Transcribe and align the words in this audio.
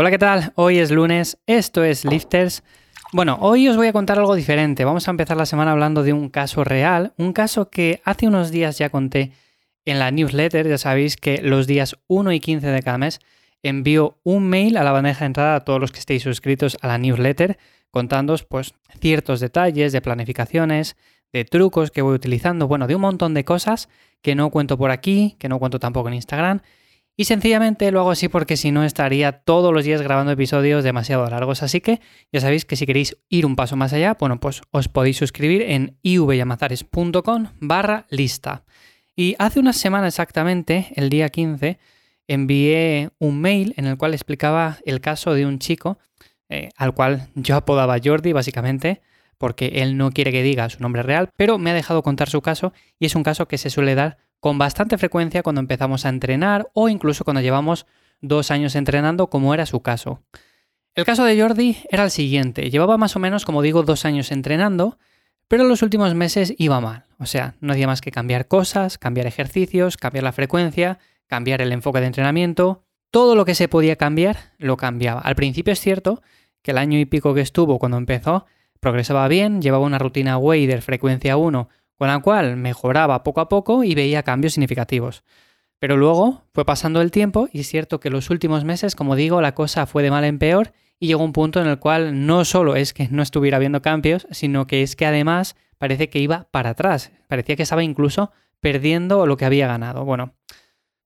Hola, 0.00 0.12
¿qué 0.12 0.18
tal? 0.18 0.52
Hoy 0.54 0.78
es 0.78 0.92
lunes, 0.92 1.38
esto 1.48 1.82
es 1.82 2.04
Lifters. 2.04 2.62
Bueno, 3.12 3.36
hoy 3.40 3.66
os 3.66 3.76
voy 3.76 3.88
a 3.88 3.92
contar 3.92 4.16
algo 4.16 4.36
diferente. 4.36 4.84
Vamos 4.84 5.08
a 5.08 5.10
empezar 5.10 5.36
la 5.36 5.44
semana 5.44 5.72
hablando 5.72 6.04
de 6.04 6.12
un 6.12 6.28
caso 6.28 6.62
real, 6.62 7.14
un 7.16 7.32
caso 7.32 7.68
que 7.68 8.00
hace 8.04 8.28
unos 8.28 8.52
días 8.52 8.78
ya 8.78 8.90
conté 8.90 9.32
en 9.84 9.98
la 9.98 10.12
newsletter. 10.12 10.68
Ya 10.68 10.78
sabéis 10.78 11.16
que 11.16 11.42
los 11.42 11.66
días 11.66 11.96
1 12.06 12.30
y 12.30 12.38
15 12.38 12.68
de 12.68 12.80
cada 12.80 12.96
mes 12.96 13.18
envío 13.64 14.20
un 14.22 14.48
mail 14.48 14.76
a 14.76 14.84
la 14.84 14.92
bandeja 14.92 15.18
de 15.18 15.26
entrada 15.26 15.56
a 15.56 15.64
todos 15.64 15.80
los 15.80 15.90
que 15.90 15.98
estéis 15.98 16.22
suscritos 16.22 16.78
a 16.80 16.86
la 16.86 16.98
newsletter 16.98 17.58
contándoos 17.90 18.44
pues 18.44 18.74
ciertos 19.00 19.40
detalles 19.40 19.90
de 19.92 20.00
planificaciones, 20.00 20.96
de 21.32 21.44
trucos 21.44 21.90
que 21.90 22.02
voy 22.02 22.14
utilizando, 22.14 22.68
bueno, 22.68 22.86
de 22.86 22.94
un 22.94 23.00
montón 23.00 23.34
de 23.34 23.44
cosas 23.44 23.88
que 24.22 24.36
no 24.36 24.50
cuento 24.50 24.78
por 24.78 24.92
aquí, 24.92 25.34
que 25.40 25.48
no 25.48 25.58
cuento 25.58 25.80
tampoco 25.80 26.06
en 26.06 26.14
Instagram 26.14 26.60
y 27.20 27.24
sencillamente 27.24 27.90
lo 27.90 27.98
hago 27.98 28.12
así 28.12 28.28
porque 28.28 28.56
si 28.56 28.70
no 28.70 28.84
estaría 28.84 29.32
todos 29.32 29.74
los 29.74 29.84
días 29.84 30.00
grabando 30.00 30.30
episodios 30.30 30.84
demasiado 30.84 31.28
largos. 31.28 31.64
Así 31.64 31.80
que 31.80 32.00
ya 32.32 32.40
sabéis 32.40 32.64
que 32.64 32.76
si 32.76 32.86
queréis 32.86 33.18
ir 33.28 33.44
un 33.44 33.56
paso 33.56 33.74
más 33.74 33.92
allá, 33.92 34.16
bueno, 34.20 34.38
pues 34.38 34.62
os 34.70 34.86
podéis 34.86 35.16
suscribir 35.16 35.62
en 35.62 35.98
ivyamazares.com 36.02 37.48
barra 37.58 38.06
lista. 38.08 38.62
Y 39.16 39.34
hace 39.40 39.58
una 39.58 39.72
semana 39.72 40.06
exactamente, 40.06 40.92
el 40.94 41.10
día 41.10 41.28
15, 41.28 41.80
envié 42.28 43.10
un 43.18 43.40
mail 43.40 43.74
en 43.76 43.86
el 43.86 43.96
cual 43.98 44.14
explicaba 44.14 44.78
el 44.86 45.00
caso 45.00 45.34
de 45.34 45.44
un 45.44 45.58
chico 45.58 45.98
eh, 46.48 46.68
al 46.76 46.94
cual 46.94 47.30
yo 47.34 47.56
apodaba 47.56 47.98
Jordi, 48.02 48.32
básicamente, 48.32 49.02
porque 49.38 49.82
él 49.82 49.96
no 49.96 50.12
quiere 50.12 50.30
que 50.30 50.44
diga 50.44 50.70
su 50.70 50.80
nombre 50.80 51.02
real, 51.02 51.30
pero 51.36 51.58
me 51.58 51.70
ha 51.70 51.74
dejado 51.74 52.04
contar 52.04 52.30
su 52.30 52.42
caso 52.42 52.72
y 53.00 53.06
es 53.06 53.16
un 53.16 53.24
caso 53.24 53.48
que 53.48 53.58
se 53.58 53.70
suele 53.70 53.96
dar 53.96 54.18
con 54.40 54.58
bastante 54.58 54.98
frecuencia 54.98 55.42
cuando 55.42 55.60
empezamos 55.60 56.04
a 56.04 56.08
entrenar 56.08 56.68
o 56.72 56.88
incluso 56.88 57.24
cuando 57.24 57.40
llevamos 57.40 57.86
dos 58.20 58.50
años 58.50 58.74
entrenando, 58.74 59.28
como 59.28 59.54
era 59.54 59.66
su 59.66 59.80
caso. 59.80 60.22
El 60.94 61.04
caso 61.04 61.24
de 61.24 61.40
Jordi 61.40 61.76
era 61.90 62.04
el 62.04 62.10
siguiente, 62.10 62.70
llevaba 62.70 62.98
más 62.98 63.14
o 63.16 63.20
menos, 63.20 63.44
como 63.44 63.62
digo, 63.62 63.82
dos 63.82 64.04
años 64.04 64.32
entrenando, 64.32 64.98
pero 65.46 65.62
en 65.62 65.68
los 65.68 65.82
últimos 65.82 66.14
meses 66.14 66.54
iba 66.58 66.80
mal, 66.80 67.04
o 67.18 67.26
sea, 67.26 67.54
no 67.60 67.72
hacía 67.72 67.86
más 67.86 68.00
que 68.00 68.10
cambiar 68.10 68.48
cosas, 68.48 68.98
cambiar 68.98 69.26
ejercicios, 69.26 69.96
cambiar 69.96 70.24
la 70.24 70.32
frecuencia, 70.32 70.98
cambiar 71.26 71.62
el 71.62 71.72
enfoque 71.72 72.00
de 72.00 72.06
entrenamiento, 72.06 72.84
todo 73.10 73.36
lo 73.36 73.44
que 73.44 73.54
se 73.54 73.68
podía 73.68 73.96
cambiar 73.96 74.52
lo 74.58 74.76
cambiaba. 74.76 75.20
Al 75.20 75.36
principio 75.36 75.72
es 75.72 75.80
cierto 75.80 76.22
que 76.62 76.72
el 76.72 76.78
año 76.78 76.98
y 76.98 77.04
pico 77.04 77.34
que 77.34 77.40
estuvo 77.40 77.78
cuando 77.78 77.96
empezó 77.96 78.46
progresaba 78.80 79.26
bien, 79.28 79.62
llevaba 79.62 79.84
una 79.84 79.98
rutina 79.98 80.38
Wader 80.38 80.82
frecuencia 80.82 81.36
1 81.36 81.68
con 81.98 82.08
la 82.08 82.20
cual 82.20 82.56
mejoraba 82.56 83.22
poco 83.24 83.40
a 83.40 83.48
poco 83.48 83.84
y 83.84 83.94
veía 83.94 84.22
cambios 84.22 84.54
significativos. 84.54 85.24
Pero 85.78 85.96
luego 85.96 86.44
fue 86.54 86.64
pasando 86.64 87.00
el 87.00 87.10
tiempo 87.10 87.48
y 87.52 87.60
es 87.60 87.68
cierto 87.68 88.00
que 88.00 88.10
los 88.10 88.30
últimos 88.30 88.64
meses, 88.64 88.96
como 88.96 89.16
digo, 89.16 89.40
la 89.40 89.54
cosa 89.54 89.86
fue 89.86 90.02
de 90.02 90.10
mal 90.10 90.24
en 90.24 90.38
peor 90.38 90.72
y 90.98 91.08
llegó 91.08 91.22
un 91.22 91.32
punto 91.32 91.60
en 91.60 91.68
el 91.68 91.78
cual 91.78 92.26
no 92.26 92.44
solo 92.44 92.76
es 92.76 92.92
que 92.92 93.08
no 93.10 93.22
estuviera 93.22 93.58
viendo 93.58 93.82
cambios, 93.82 94.26
sino 94.30 94.66
que 94.66 94.82
es 94.82 94.96
que 94.96 95.06
además 95.06 95.56
parece 95.76 96.08
que 96.08 96.18
iba 96.18 96.48
para 96.50 96.70
atrás, 96.70 97.12
parecía 97.28 97.56
que 97.56 97.62
estaba 97.62 97.84
incluso 97.84 98.32
perdiendo 98.60 99.26
lo 99.26 99.36
que 99.36 99.44
había 99.44 99.68
ganado. 99.68 100.04
Bueno, 100.04 100.34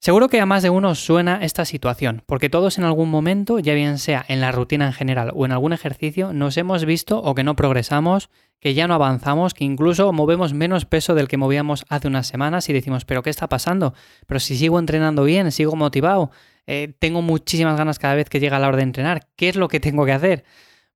Seguro 0.05 0.29
que 0.29 0.41
a 0.41 0.47
más 0.47 0.65
de 0.65 0.71
uno 0.71 0.97
suena 0.97 1.39
esta 1.45 1.65
situación, 1.65 2.25
porque 2.27 2.51
todos 2.51 2.77
en 2.77 2.83
algún 2.83 3.09
momento, 3.09 3.61
ya 3.61 3.73
bien 3.73 3.99
sea 3.99 4.25
en 4.27 4.41
la 4.41 4.51
rutina 4.51 4.87
en 4.87 4.93
general 4.93 5.31
o 5.33 5.47
en 5.47 5.53
algún 5.53 5.73
ejercicio, 5.73 6.33
nos 6.33 6.57
hemos 6.57 6.85
visto 6.85 7.23
o 7.23 7.37
que 7.37 7.45
no 7.45 7.55
progresamos, 7.55 8.29
que 8.59 8.75
ya 8.75 8.89
no 8.89 8.95
avanzamos, 8.95 9.55
que 9.55 9.63
incluso 9.63 10.13
movemos 10.13 10.55
menos 10.55 10.87
peso 10.87 11.15
del 11.15 11.29
que 11.29 11.37
movíamos 11.37 11.85
hace 11.89 12.09
unas 12.09 12.27
semanas 12.27 12.69
y 12.69 12.73
decimos, 12.73 13.05
pero 13.05 13.23
¿qué 13.23 13.31
está 13.31 13.49
pasando? 13.49 13.95
Pero 14.27 14.41
si 14.41 14.57
sigo 14.57 14.81
entrenando 14.81 15.23
bien, 15.23 15.53
sigo 15.53 15.77
motivado, 15.77 16.33
eh, 16.67 16.93
tengo 16.99 17.23
muchísimas 17.23 17.79
ganas 17.79 18.01
cada 18.01 18.17
vez 18.17 18.29
que 18.29 18.41
llega 18.41 18.59
la 18.59 18.67
hora 18.67 18.79
de 18.79 18.83
entrenar, 18.83 19.29
¿qué 19.37 19.51
es 19.51 19.55
lo 19.55 19.69
que 19.69 19.79
tengo 19.79 20.05
que 20.05 20.11
hacer? 20.11 20.43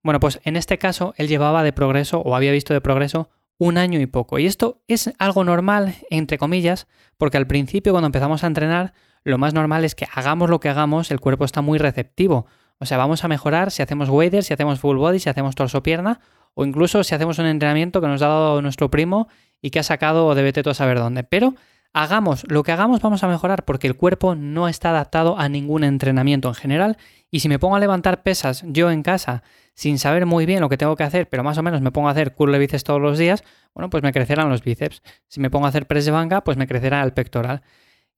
Bueno, 0.03 0.19
pues 0.19 0.41
en 0.43 0.57
este 0.57 0.79
caso 0.79 1.15
él 1.17 1.29
llevaba 1.29 1.62
de 1.62 1.73
progreso 1.73 2.19
o 2.23 2.34
había 2.34 2.51
visto 2.51 2.75
de 2.75 2.81
progreso 2.81 3.31
un 3.59 3.79
año 3.79 4.01
y 4.01 4.07
poco. 4.07 4.39
Y 4.39 4.47
esto 4.47 4.83
es 4.89 5.12
algo 5.19 5.45
normal, 5.45 5.94
entre 6.11 6.39
comillas, 6.39 6.87
porque 7.17 7.37
al 7.37 7.47
principio 7.47 7.93
cuando 7.93 8.06
empezamos 8.06 8.44
a 8.44 8.47
entrenar, 8.47 8.93
lo 9.25 9.39
más 9.39 9.55
normal 9.55 9.84
es 9.84 9.94
que 9.94 10.06
hagamos 10.12 10.50
lo 10.50 10.61
que 10.61 10.69
hagamos, 10.69 11.11
el 11.11 11.21
cuerpo 11.21 11.44
está 11.44 11.62
muy 11.62 11.78
receptivo. 11.78 12.47
O 12.78 12.87
sea, 12.87 12.99
vamos 12.99 13.25
a 13.25 13.28
mejorar 13.28 13.71
si 13.71 13.83
hacemos 13.83 14.09
waders, 14.09 14.47
si 14.47 14.55
hacemos 14.55 14.81
full 14.81 14.99
body, 14.99 15.19
si 15.19 15.31
hacemos 15.31 15.55
torso-pierna, 15.55 16.21
o 16.55 16.65
incluso 16.65 17.03
si 17.05 17.15
hacemos 17.15 17.39
un 17.39 17.47
entrenamiento 17.47 18.00
que 18.00 18.06
nos 18.06 18.22
ha 18.22 18.28
dado 18.28 18.62
nuestro 18.62 18.91
primo 18.91 19.28
y 19.61 19.71
que 19.71 19.78
ha 19.78 19.83
sacado 19.83 20.34
de 20.34 20.43
vete 20.43 20.69
a 20.69 20.75
saber 20.75 20.99
dónde. 20.99 21.25
Pero 21.25 21.55
hagamos 21.93 22.44
lo 22.49 22.62
que 22.62 22.73
hagamos, 22.73 23.00
vamos 23.00 23.25
a 23.25 23.28
mejorar 23.28 23.65
porque 23.65 23.87
el 23.87 23.97
cuerpo 23.97 24.34
no 24.34 24.69
está 24.69 24.91
adaptado 24.91 25.38
a 25.38 25.49
ningún 25.49 25.84
entrenamiento 25.84 26.49
en 26.49 26.55
general. 26.55 26.97
Y 27.31 27.41
si 27.41 27.49
me 27.49 27.59
pongo 27.59 27.77
a 27.77 27.81
levantar 27.81 28.23
pesas 28.23 28.62
yo 28.67 28.91
en 28.91 29.03
casa 29.03 29.43
sin 29.76 29.98
saber 29.98 30.25
muy 30.25 30.47
bien 30.47 30.60
lo 30.60 30.70
que 30.70 30.78
tengo 30.78 30.97
que 30.97 31.04
hacer, 31.04 31.28
pero 31.28 31.44
más 31.44 31.59
o 31.59 31.62
menos 31.62 31.82
me 31.82 31.92
pongo 31.92 32.09
a 32.09 32.12
hacer 32.12 32.34
curl 32.34 32.59
bíceps 32.59 32.82
todos 32.82 33.00
los 33.00 33.19
días, 33.19 33.44
bueno, 33.75 33.91
pues 33.91 34.03
me 34.03 34.10
crecerán 34.10 34.48
los 34.48 34.64
bíceps. 34.64 35.03
Si 35.28 35.38
me 35.38 35.50
pongo 35.50 35.66
a 35.66 35.69
hacer 35.69 35.87
press 35.87 36.06
de 36.06 36.12
banca, 36.12 36.42
pues 36.42 36.56
me 36.56 36.66
crecerá 36.66 37.03
el 37.03 37.12
pectoral. 37.12 37.62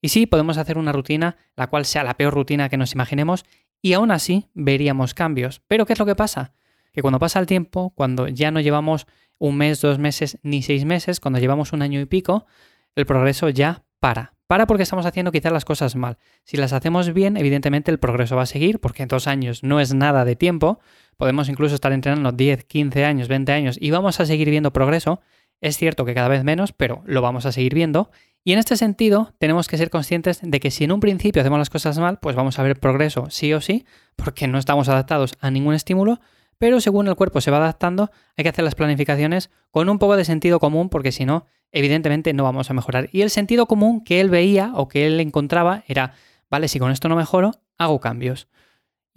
Y 0.00 0.10
sí, 0.10 0.26
podemos 0.26 0.56
hacer 0.56 0.78
una 0.78 0.92
rutina, 0.92 1.36
la 1.56 1.66
cual 1.66 1.84
sea 1.84 2.04
la 2.04 2.16
peor 2.16 2.32
rutina 2.32 2.69
que 2.69 2.76
nos 2.76 2.92
imaginemos, 2.92 3.44
y 3.82 3.94
aún 3.94 4.12
así 4.12 4.46
veríamos 4.54 5.14
cambios. 5.14 5.60
Pero 5.66 5.84
¿qué 5.84 5.94
es 5.94 5.98
lo 5.98 6.06
que 6.06 6.14
pasa? 6.14 6.52
Que 6.92 7.02
cuando 7.02 7.19
pasa 7.19 7.41
el 7.41 7.46
tiempo, 7.46 7.90
cuando 7.90 8.28
ya 8.28 8.52
no 8.52 8.60
llevamos 8.60 9.08
un 9.38 9.56
mes, 9.56 9.80
dos 9.80 9.98
meses, 9.98 10.38
ni 10.44 10.62
seis 10.62 10.84
meses, 10.84 11.19
cuando 11.19 11.40
llevamos 11.40 11.72
un 11.72 11.82
año 11.82 12.00
y 12.00 12.06
pico, 12.06 12.46
el 12.94 13.04
progreso 13.04 13.48
ya 13.48 13.82
para. 13.98 14.34
Para 14.46 14.66
porque 14.66 14.84
estamos 14.84 15.04
haciendo 15.04 15.30
quizás 15.30 15.52
las 15.52 15.64
cosas 15.64 15.94
mal. 15.94 16.19
Si 16.44 16.56
las 16.56 16.72
hacemos 16.72 17.12
bien, 17.12 17.36
evidentemente 17.36 17.90
el 17.90 17.98
progreso 17.98 18.36
va 18.36 18.42
a 18.42 18.46
seguir, 18.46 18.80
porque 18.80 19.02
en 19.02 19.08
dos 19.08 19.26
años 19.26 19.62
no 19.62 19.80
es 19.80 19.92
nada 19.92 20.25
de 20.25 20.36
tiempo. 20.36 20.80
Podemos 21.19 21.49
incluso 21.49 21.75
estar 21.75 21.93
entrenando 21.93 22.31
10, 22.31 22.65
15 22.65 23.05
años, 23.05 23.27
20 23.27 23.53
años 23.53 23.77
y 23.81 23.91
vamos 23.91 24.21
a 24.21 24.25
seguir 24.25 24.49
viendo 24.51 24.73
progreso. 24.73 25.21
Es 25.61 25.77
cierto 25.77 26.05
que 26.05 26.15
cada 26.15 26.29
vez 26.29 26.45
menos, 26.45 26.73
pero 26.73 27.03
lo 27.06 27.21
vamos 27.23 27.45
a 27.45 27.51
seguir 27.51 27.75
viendo. 27.75 28.12
Y 28.45 28.53
en 28.53 28.61
este 28.61 28.77
sentido, 28.77 29.34
tenemos 29.39 29.67
que 29.67 29.77
ser 29.77 29.91
conscientes 29.91 30.39
de 30.43 30.61
que 30.61 30.71
si 30.71 30.84
en 30.84 30.93
un 30.93 31.01
principio 31.01 31.43
hacemos 31.43 31.59
las 31.59 31.71
cosas 31.71 31.99
mal, 31.99 32.21
pues 32.21 32.37
vamos 32.37 32.61
a 32.61 32.62
ver 32.62 32.79
progreso 32.79 33.27
sí 33.31 33.53
o 33.53 33.61
sí, 33.61 33.84
porque 34.15 34.47
no 34.47 34.59
estamos 34.59 34.89
adaptados 34.89 35.34
a 35.41 35.51
ningún 35.51 35.75
estímulo, 35.75 36.21
pero 36.56 36.81
según 36.81 37.09
el 37.09 37.17
cuerpo 37.17 37.41
se 37.41 37.50
va 37.50 37.56
adaptando, 37.56 38.12
hay 38.37 38.45
que 38.45 38.50
hacer 38.50 38.65
las 38.65 38.77
planificaciones 38.77 39.50
con 39.73 39.89
un 39.89 39.99
poco 39.99 40.17
de 40.17 40.25
sentido 40.25 40.61
común, 40.61 40.89
porque 40.89 41.11
si 41.11 41.25
no, 41.25 41.47
evidentemente 41.73 42.33
no 42.33 42.45
vamos 42.45 42.71
a 42.71 42.75
mejorar. 42.75 43.09
Y 43.11 43.23
el 43.23 43.31
sentido 43.31 43.67
común 43.67 44.05
que 44.05 44.21
él 44.21 44.31
veía 44.31 44.71
o 44.75 44.87
que 44.87 45.09
él 45.09 45.19
encontraba 45.19 45.83
era, 45.89 46.15
vale, 46.49 46.69
si 46.69 46.79
con 46.79 46.93
esto 46.93 47.09
no 47.09 47.17
mejoro, 47.17 47.50
hago 47.77 47.99
cambios. 47.99 48.47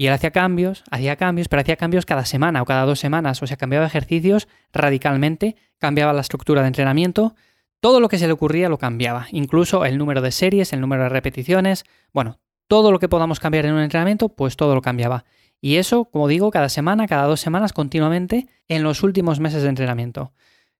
Y 0.02 0.08
él 0.08 0.14
hacía 0.14 0.32
cambios, 0.32 0.84
hacía 0.90 1.16
cambios, 1.16 1.48
pero 1.48 1.62
hacía 1.62 1.76
cambios 1.76 2.08
cada 2.08 2.26
semana 2.26 2.64
o 2.64 2.66
cada 2.66 2.86
dos 2.86 3.00
semanas, 3.00 3.40
o 3.44 3.46
sea, 3.46 3.56
cambiaba 3.56 3.86
ejercicios 3.86 4.48
radicalmente, 4.74 5.56
cambiaba 5.78 6.12
la 6.12 6.22
estructura 6.22 6.62
de 6.62 6.70
entrenamiento, 6.70 7.36
todo 7.80 8.00
lo 8.00 8.10
que 8.10 8.18
se 8.18 8.26
le 8.26 8.34
ocurría 8.34 8.68
lo 8.68 8.80
cambiaba, 8.80 9.28
incluso 9.30 9.86
el 9.86 10.00
número 10.00 10.22
de 10.22 10.32
series, 10.32 10.74
el 10.74 10.82
número 10.82 11.04
de 11.04 11.10
repeticiones, 11.10 11.84
bueno, 12.14 12.40
todo 12.68 12.92
lo 12.92 12.98
que 12.98 13.10
podamos 13.10 13.40
cambiar 13.40 13.68
en 13.68 13.74
un 13.74 13.82
entrenamiento, 13.82 14.30
pues 14.30 14.56
todo 14.56 14.74
lo 14.74 14.82
cambiaba. 14.82 15.24
Y 15.62 15.76
eso, 15.76 16.06
como 16.06 16.28
digo, 16.28 16.50
cada 16.50 16.70
semana, 16.70 17.06
cada 17.06 17.28
dos 17.28 17.40
semanas, 17.40 17.72
continuamente, 17.72 18.48
en 18.70 18.82
los 18.82 19.04
últimos 19.04 19.40
meses 19.40 19.62
de 19.62 19.70
entrenamiento. 19.70 20.34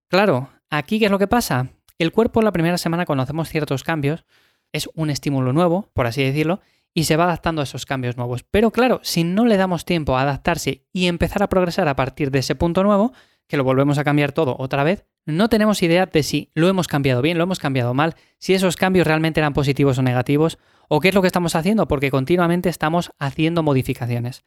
Claro, 0.08 0.50
aquí 0.72 0.98
¿qué 0.98 1.06
es 1.06 1.12
lo 1.12 1.20
que 1.20 1.28
pasa? 1.28 1.68
El 2.00 2.12
cuerpo 2.12 2.42
la 2.42 2.52
primera 2.52 2.80
semana 2.80 3.06
cuando 3.06 3.22
hacemos 3.22 3.50
ciertos 3.50 3.84
cambios 3.84 4.26
es 4.74 4.90
un 4.96 5.12
estímulo 5.12 5.54
nuevo, 5.54 5.92
por 5.94 6.08
así 6.08 6.24
decirlo, 6.24 6.62
y 6.94 7.06
se 7.06 7.16
va 7.16 7.26
adaptando 7.26 7.62
a 7.62 7.64
esos 7.64 7.86
cambios 7.86 8.18
nuevos. 8.18 8.44
Pero 8.44 8.72
claro, 8.72 9.00
si 9.04 9.24
no 9.24 9.46
le 9.46 9.58
damos 9.58 9.86
tiempo 9.86 10.18
a 10.18 10.22
adaptarse 10.22 10.86
y 10.92 11.08
empezar 11.08 11.44
a 11.44 11.50
progresar 11.50 11.88
a 11.88 11.96
partir 11.96 12.32
de 12.32 12.40
ese 12.40 12.56
punto 12.56 12.84
nuevo, 12.84 13.14
que 13.48 13.58
lo 13.58 13.64
volvemos 13.64 13.98
a 13.98 14.04
cambiar 14.04 14.32
todo 14.32 14.56
otra 14.60 14.84
vez, 14.84 15.06
no 15.26 15.50
tenemos 15.50 15.84
idea 15.84 16.06
de 16.06 16.24
si 16.24 16.52
lo 16.54 16.68
hemos 16.68 16.88
cambiado 16.88 17.22
bien, 17.22 17.38
lo 17.38 17.44
hemos 17.44 17.60
cambiado 17.60 17.94
mal, 17.94 18.16
si 18.40 18.54
esos 18.54 18.76
cambios 18.76 19.06
realmente 19.06 19.40
eran 19.40 19.54
positivos 19.54 19.98
o 19.98 20.02
negativos, 20.02 20.58
o 20.88 21.00
qué 21.00 21.10
es 21.10 21.16
lo 21.16 21.22
que 21.22 21.28
estamos 21.28 21.56
haciendo, 21.56 21.88
porque 21.88 22.12
continuamente 22.12 22.70
estamos 22.70 23.12
haciendo 23.20 23.64
modificaciones. 23.64 24.44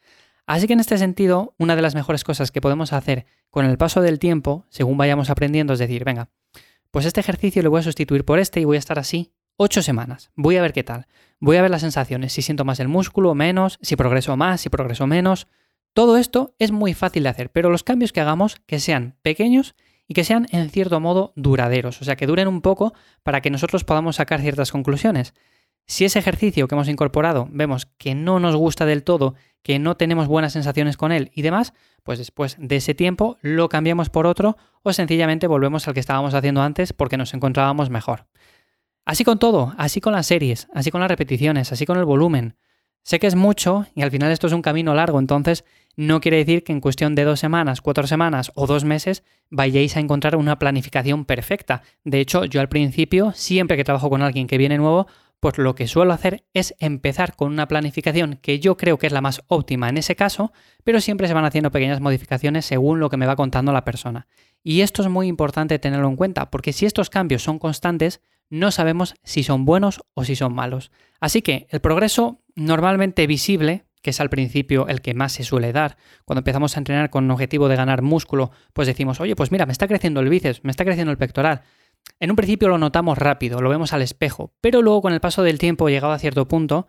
Así 0.47 0.67
que 0.67 0.75
en 0.75 0.81
este 0.81 0.99
sentido, 0.99 1.55
una 1.59 1.77
de 1.77 1.83
las 1.83 1.95
mejores 1.95 2.25
cosas 2.25 2.51
que 2.51 2.61
podemos 2.61 2.93
hacer 2.93 3.27
con 3.51 3.65
el 3.65 3.79
paso 3.79 4.03
del 4.03 4.19
tiempo, 4.19 4.67
según 4.69 4.99
vayamos 4.99 5.31
aprendiendo, 5.31 5.73
es 5.73 5.79
decir, 5.79 6.05
venga, 6.05 6.29
pues 6.91 7.07
este 7.07 7.21
ejercicio 7.21 7.63
lo 7.63 7.71
voy 7.71 7.81
a 7.81 7.85
sustituir 7.85 8.25
por 8.25 8.39
este 8.39 8.61
y 8.61 8.65
voy 8.65 8.77
a 8.77 8.79
estar 8.79 8.99
así 8.99 9.33
ocho 9.57 9.83
semanas. 9.83 10.31
Voy 10.35 10.57
a 10.57 10.63
ver 10.63 10.73
qué 10.73 10.85
tal. 10.85 11.07
Voy 11.41 11.57
a 11.57 11.63
ver 11.63 11.71
las 11.71 11.83
sensaciones, 11.83 12.33
si 12.33 12.43
siento 12.43 12.65
más 12.65 12.81
el 12.81 12.89
músculo 12.89 13.35
menos, 13.35 13.79
si 13.83 13.97
progreso 13.97 14.37
más, 14.37 14.61
si 14.61 14.69
progreso 14.69 15.07
menos. 15.07 15.47
Todo 15.93 16.17
esto 16.17 16.55
es 16.59 16.73
muy 16.73 16.95
fácil 16.95 17.23
de 17.23 17.29
hacer, 17.29 17.51
pero 17.51 17.71
los 17.71 17.85
cambios 17.85 18.13
que 18.13 18.21
hagamos 18.21 18.57
que 18.67 18.81
sean 18.81 19.17
pequeños 19.23 19.75
y 20.09 20.15
que 20.15 20.25
sean 20.25 20.47
en 20.51 20.69
cierto 20.71 21.01
modo 21.01 21.33
duraderos, 21.37 22.01
o 22.01 22.05
sea, 22.05 22.17
que 22.17 22.27
duren 22.27 22.49
un 22.49 22.63
poco 22.63 22.95
para 23.23 23.41
que 23.41 23.51
nosotros 23.51 23.85
podamos 23.85 24.17
sacar 24.17 24.41
ciertas 24.41 24.73
conclusiones. 24.73 25.35
Si 25.87 26.05
ese 26.05 26.19
ejercicio 26.19 26.67
que 26.67 26.75
hemos 26.75 26.89
incorporado 26.89 27.47
vemos 27.51 27.87
que 27.99 28.15
no 28.15 28.41
nos 28.41 28.57
gusta 28.57 28.87
del 28.87 29.05
todo, 29.05 29.35
que 29.63 29.79
no 29.79 29.97
tenemos 29.97 30.29
buenas 30.29 30.55
sensaciones 30.55 30.97
con 30.97 31.13
él 31.13 31.31
y 31.35 31.43
demás, 31.43 31.75
pues 32.03 32.19
después 32.19 32.57
de 32.59 32.77
ese 32.77 32.95
tiempo 32.95 33.37
lo 33.43 33.69
cambiamos 33.69 34.09
por 34.09 34.27
otro 34.27 34.57
o 34.83 34.93
sencillamente 34.93 35.47
volvemos 35.47 35.87
al 35.87 35.95
que 35.95 36.01
estábamos 36.01 36.35
haciendo 36.35 36.63
antes 36.63 36.93
porque 36.93 37.17
nos 37.17 37.35
encontrábamos 37.35 37.91
mejor. 37.91 38.27
Así 39.05 39.25
con 39.25 39.39
todo, 39.39 39.75
así 39.77 40.01
con 40.01 40.13
las 40.13 40.27
series, 40.27 40.69
así 40.73 40.91
con 40.91 41.01
las 41.01 41.11
repeticiones, 41.11 41.73
así 41.73 41.85
con 41.85 41.99
el 41.99 42.05
volumen. 42.05 42.57
Sé 43.03 43.19
que 43.19 43.27
es 43.27 43.35
mucho 43.35 43.87
y 43.95 44.01
al 44.01 44.11
final 44.11 44.33
esto 44.33 44.47
es 44.47 44.55
un 44.55 44.63
camino 44.63 44.95
largo, 44.95 45.19
entonces 45.19 45.67
no 45.95 46.23
quiere 46.23 46.39
decir 46.39 46.65
que 46.65 46.73
en 46.73 46.81
cuestión 46.81 47.15
de 47.15 47.25
dos 47.25 47.39
semanas, 47.39 47.83
cuatro 47.83 48.07
semanas 48.07 48.51
o 48.55 48.67
dos 48.67 48.85
meses 48.85 49.23
vayáis 49.51 49.97
a 49.97 50.01
encontrar 50.01 50.37
una 50.37 50.59
planificación 50.59 51.27
perfecta. 51.27 51.83
De 52.03 52.21
hecho, 52.21 52.47
yo 52.47 52.63
al 52.63 52.71
principio, 52.71 53.33
siempre 53.33 53.77
que 53.77 53.85
trabajo 53.85 54.09
con 54.09 54.23
alguien 54.23 54.47
que 54.47 54.57
viene 54.57 54.79
nuevo, 54.79 55.07
pues 55.39 55.59
lo 55.59 55.75
que 55.75 55.87
suelo 55.87 56.15
hacer 56.15 56.47
es 56.55 56.75
empezar 56.79 57.37
con 57.37 57.53
una 57.53 57.69
planificación 57.69 58.39
que 58.41 58.59
yo 58.59 58.79
creo 58.79 58.97
que 58.97 59.07
es 59.07 59.13
la 59.13 59.21
más 59.21 59.43
óptima 59.49 59.91
en 59.91 59.99
ese 59.99 60.17
caso, 60.17 60.55
pero 60.83 61.03
siempre 61.03 61.29
se 61.29 61.35
van 61.35 61.45
haciendo 61.45 61.71
pequeñas 61.71 62.01
modificaciones 62.01 62.65
según 62.65 62.99
lo 62.99 63.11
que 63.11 63.19
me 63.19 63.27
va 63.27 63.37
contando 63.37 63.71
la 63.71 63.85
persona. 63.85 64.27
Y 64.63 64.81
esto 64.81 65.03
es 65.03 65.11
muy 65.11 65.27
importante 65.27 65.79
tenerlo 65.79 66.09
en 66.09 66.17
cuenta, 66.17 66.51
porque 66.51 66.73
si 66.73 66.87
estos 66.87 67.11
cambios 67.11 67.43
son 67.43 67.59
constantes, 67.59 68.23
no 68.55 68.71
sabemos 68.71 69.15
si 69.25 69.43
son 69.43 69.65
buenos 69.65 70.01
o 70.15 70.25
si 70.25 70.37
son 70.37 70.55
malos. 70.55 70.93
Así 71.21 71.43
que 71.43 71.67
el 71.71 71.81
progreso 71.81 72.41
normalmente 72.55 73.27
visible, 73.27 73.85
que 74.01 74.11
es 74.11 74.21
al 74.21 74.31
principio 74.31 74.87
el 74.87 75.01
que 75.01 75.13
más 75.13 75.33
se 75.33 75.43
suele 75.43 75.73
dar, 75.73 75.97
cuando 76.25 76.41
empezamos 76.41 76.77
a 76.77 76.81
entrenar 76.81 77.11
con 77.11 77.25
un 77.25 77.33
objetivo 77.33 77.69
de 77.69 77.75
ganar 77.75 78.03
músculo, 78.03 78.53
pues 78.73 78.87
decimos, 78.87 79.21
oye, 79.21 79.35
pues 79.35 79.51
mira, 79.51 79.67
me 79.67 79.73
está 79.73 79.89
creciendo 79.89 80.21
el 80.21 80.29
bíceps, 80.29 80.63
me 80.63 80.71
está 80.71 80.85
creciendo 80.85 81.11
el 81.11 81.19
pectoral. 81.19 81.63
En 82.21 82.31
un 82.31 82.37
principio 82.37 82.69
lo 82.69 82.79
notamos 82.79 83.19
rápido, 83.19 83.61
lo 83.61 83.71
vemos 83.71 83.93
al 83.93 84.03
espejo, 84.03 84.53
pero 84.61 84.83
luego 84.83 85.03
con 85.03 85.13
el 85.13 85.21
paso 85.21 85.43
del 85.43 85.59
tiempo, 85.59 85.89
llegado 85.89 86.13
a 86.13 86.19
cierto 86.21 86.47
punto, 86.47 86.87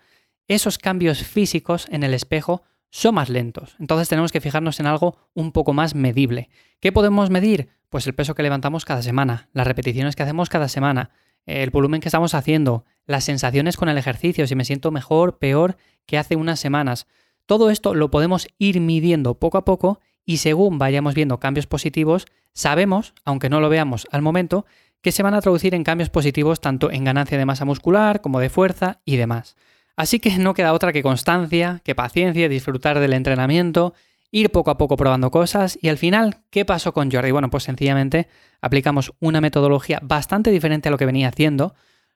esos 0.48 0.78
cambios 0.78 1.24
físicos 1.24 1.88
en 1.90 2.04
el 2.04 2.14
espejo 2.14 2.62
son 2.92 3.16
más 3.16 3.30
lentos. 3.30 3.76
Entonces 3.80 4.08
tenemos 4.08 4.32
que 4.32 4.40
fijarnos 4.42 4.80
en 4.80 4.86
algo 4.86 5.18
un 5.34 5.52
poco 5.52 5.74
más 5.74 5.96
medible. 5.96 6.50
¿Qué 6.80 6.92
podemos 6.92 7.32
medir? 7.32 7.70
Pues 7.90 8.06
el 8.06 8.14
peso 8.14 8.36
que 8.36 8.44
levantamos 8.44 8.86
cada 8.86 9.02
semana, 9.02 9.50
las 9.54 9.66
repeticiones 9.66 10.16
que 10.16 10.22
hacemos 10.22 10.50
cada 10.50 10.68
semana, 10.68 11.10
el 11.46 11.70
volumen 11.70 12.02
que 12.02 12.10
estamos 12.10 12.34
haciendo, 12.34 12.86
las 13.06 13.24
sensaciones 13.24 13.78
con 13.78 13.90
el 13.90 13.98
ejercicio, 13.98 14.48
si 14.48 14.56
me 14.56 14.66
siento 14.66 14.92
mejor, 14.92 15.38
peor 15.38 15.78
que 16.06 16.18
hace 16.18 16.36
unas 16.36 16.60
semanas. 16.60 17.08
Todo 17.46 17.70
esto 17.70 17.94
lo 17.94 18.10
podemos 18.10 18.48
ir 18.58 18.80
midiendo 18.80 19.40
poco 19.40 19.58
a 19.58 19.66
poco 19.66 20.00
y 20.26 20.38
según 20.38 20.80
vayamos 20.80 21.14
viendo 21.14 21.40
cambios 21.40 21.68
positivos, 21.68 22.26
sabemos, 22.54 23.14
aunque 23.24 23.50
no 23.50 23.60
lo 23.60 23.70
veamos 23.70 24.08
al 24.12 24.24
momento, 24.24 24.66
que 25.02 25.12
se 25.12 25.22
van 25.22 25.36
a 25.36 25.42
traducir 25.42 25.76
en 25.76 25.84
cambios 25.84 26.10
positivos 26.10 26.60
tanto 26.62 26.92
en 26.92 27.04
ganancia 27.04 27.38
de 27.38 27.46
masa 27.46 27.66
muscular 27.66 28.22
como 28.22 28.40
de 28.40 28.50
fuerza 28.50 29.02
y 29.06 29.18
demás. 29.18 29.56
Así 29.96 30.20
que 30.20 30.38
no 30.40 30.56
queda 30.56 30.74
otra 30.74 30.92
que 30.92 31.04
constancia, 31.04 31.82
que 31.84 31.96
paciencia, 31.96 32.50
disfrutar 32.50 33.00
del 33.00 33.14
entrenamiento 33.14 33.94
ir 34.36 34.52
poco 34.52 34.70
a 34.70 34.78
poco 34.78 34.98
probando 34.98 35.32
cosas 35.32 35.80
y 35.82 35.88
al 35.88 35.98
final, 35.98 36.42
¿qué 36.50 36.66
pasó 36.66 36.92
con 36.92 37.10
Jordi? 37.10 37.32
Bueno, 37.32 37.50
pues 37.50 37.64
sencillamente 37.64 38.28
aplicamos 38.60 39.14
una 39.22 39.40
metodología 39.40 40.02
bastante 40.04 40.52
diferente 40.52 40.90
a 40.90 40.92
lo 40.92 40.98
que 40.98 41.06
venía 41.06 41.30
haciendo. 41.30 41.74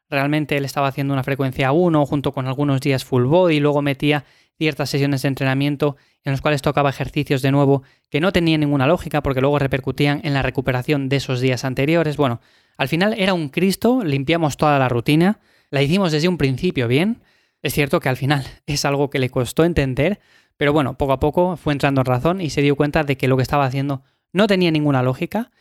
Realmente 0.09 0.57
él 0.57 0.65
estaba 0.65 0.89
haciendo 0.89 1.13
una 1.13 1.23
frecuencia 1.23 1.71
1 1.71 2.05
junto 2.05 2.33
con 2.33 2.45
algunos 2.45 2.81
días 2.81 3.05
full 3.05 3.23
body 3.23 3.61
luego 3.61 3.81
metía 3.81 4.25
ciertas 4.57 4.89
sesiones 4.89 5.21
de 5.21 5.29
entrenamiento 5.29 5.95
en 6.25 6.33
los 6.33 6.41
cuales 6.41 6.61
tocaba 6.61 6.89
ejercicios 6.89 7.41
de 7.41 7.53
nuevo 7.53 7.83
que 8.09 8.19
no 8.19 8.33
tenían 8.33 8.59
ninguna 8.59 8.85
lógica 8.85 9.23
porque 9.23 9.39
luego 9.39 9.57
repercutían 9.57 10.19
en 10.25 10.33
la 10.33 10.41
recuperación 10.41 11.07
de 11.07 11.15
esos 11.15 11.39
días 11.39 11.63
anteriores. 11.63 12.17
Bueno, 12.17 12.41
al 12.75 12.89
final 12.89 13.15
era 13.17 13.33
un 13.33 13.47
Cristo, 13.47 14.03
limpiamos 14.03 14.57
toda 14.57 14.77
la 14.77 14.89
rutina, 14.89 15.39
la 15.69 15.81
hicimos 15.81 16.11
desde 16.11 16.27
un 16.27 16.37
principio 16.37 16.89
bien. 16.89 17.21
Es 17.61 17.73
cierto 17.73 18.01
que 18.01 18.09
al 18.09 18.17
final 18.17 18.45
es 18.65 18.83
algo 18.83 19.09
que 19.09 19.19
le 19.19 19.29
costó 19.29 19.63
entender, 19.63 20.19
pero 20.59 20.73
bueno, 20.73 20.97
poco 20.97 21.13
a 21.13 21.21
poco 21.21 21.55
fue 21.55 21.71
entrando 21.71 22.01
en 22.01 22.05
razón 22.05 22.41
y 22.41 22.49
se 22.49 22.61
dio 22.61 22.75
cuenta 22.75 23.05
de 23.05 23.15
que 23.15 23.29
lo 23.29 23.37
que 23.37 23.43
estaba 23.43 23.63
haciendo 23.63 24.03
no 24.33 24.45
tenía 24.45 24.71
ninguna 24.71 25.01
lógica. 25.01 25.51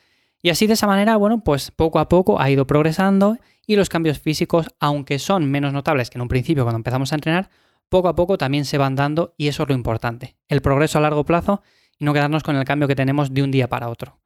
Y 0.42 0.50
así 0.50 0.66
de 0.66 0.72
esa 0.72 0.88
manera, 0.88 1.14
bueno, 1.14 1.44
pues 1.44 1.70
poco 1.70 2.00
a 2.00 2.08
poco 2.08 2.40
ha 2.40 2.50
ido 2.50 2.66
progresando 2.66 3.38
y 3.64 3.76
los 3.76 3.88
cambios 3.88 4.18
físicos, 4.18 4.66
aunque 4.80 5.20
son 5.20 5.48
menos 5.48 5.72
notables 5.72 6.10
que 6.10 6.18
en 6.18 6.22
un 6.22 6.28
principio 6.28 6.64
cuando 6.64 6.78
empezamos 6.78 7.12
a 7.12 7.14
entrenar, 7.14 7.48
poco 7.88 8.08
a 8.08 8.16
poco 8.16 8.38
también 8.38 8.64
se 8.64 8.76
van 8.76 8.96
dando 8.96 9.34
y 9.36 9.46
eso 9.46 9.62
es 9.62 9.68
lo 9.68 9.76
importante, 9.76 10.34
el 10.48 10.62
progreso 10.62 10.98
a 10.98 11.02
largo 11.02 11.24
plazo 11.24 11.62
y 11.96 12.04
no 12.04 12.12
quedarnos 12.12 12.42
con 12.42 12.56
el 12.56 12.64
cambio 12.64 12.88
que 12.88 12.96
tenemos 12.96 13.32
de 13.32 13.44
un 13.44 13.52
día 13.52 13.68
para 13.68 13.90
otro. 13.90 14.18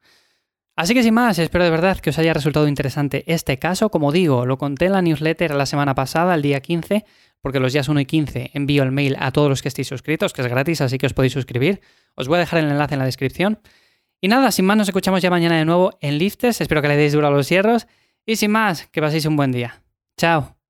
Así 0.74 0.94
que 0.94 1.02
sin 1.02 1.12
más, 1.12 1.38
espero 1.38 1.64
de 1.64 1.70
verdad 1.70 1.98
que 1.98 2.08
os 2.08 2.18
haya 2.18 2.32
resultado 2.32 2.66
interesante 2.66 3.24
este 3.26 3.58
caso. 3.58 3.90
Como 3.90 4.10
digo, 4.10 4.46
lo 4.46 4.56
conté 4.56 4.86
en 4.86 4.92
la 4.92 5.02
newsletter 5.02 5.54
la 5.54 5.66
semana 5.66 5.94
pasada, 5.94 6.34
el 6.34 6.40
día 6.40 6.60
15, 6.60 7.04
porque 7.42 7.60
los 7.60 7.72
días 7.72 7.88
1 7.88 8.00
y 8.00 8.06
15 8.06 8.50
envío 8.54 8.82
el 8.84 8.92
mail 8.92 9.16
a 9.18 9.32
todos 9.32 9.50
los 9.50 9.60
que 9.60 9.68
estéis 9.68 9.88
suscritos, 9.88 10.32
que 10.32 10.40
es 10.40 10.48
gratis, 10.48 10.80
así 10.80 10.96
que 10.96 11.06
os 11.06 11.12
podéis 11.12 11.32
suscribir. 11.32 11.80
Os 12.14 12.28
voy 12.28 12.36
a 12.36 12.40
dejar 12.40 12.60
el 12.60 12.70
enlace 12.70 12.94
en 12.94 13.00
la 13.00 13.04
descripción. 13.04 13.60
Y 14.20 14.28
nada, 14.28 14.52
sin 14.52 14.64
más, 14.64 14.76
nos 14.76 14.88
escuchamos 14.88 15.20
ya 15.20 15.30
mañana 15.30 15.58
de 15.58 15.64
nuevo 15.64 15.98
en 16.00 16.16
Liftes. 16.18 16.60
Espero 16.60 16.80
que 16.80 16.88
le 16.88 16.96
deis 16.96 17.12
duro 17.12 17.26
a 17.26 17.30
los 17.30 17.48
hierros. 17.48 17.88
Y 18.24 18.36
sin 18.36 18.52
más, 18.52 18.86
que 18.86 19.02
paséis 19.02 19.26
un 19.26 19.36
buen 19.36 19.50
día. 19.50 19.82
Chao. 20.16 20.61